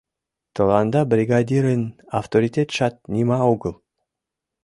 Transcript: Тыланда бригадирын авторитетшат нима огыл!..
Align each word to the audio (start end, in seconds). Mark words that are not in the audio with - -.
Тыланда 0.55 1.01
бригадирын 1.11 1.83
авторитетшат 2.19 2.93
нима 3.13 3.39
огыл!.. 3.53 3.75